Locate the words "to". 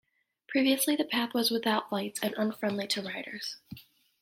2.87-3.03